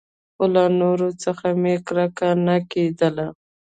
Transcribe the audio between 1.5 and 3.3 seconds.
مې کرکه نه کېدله.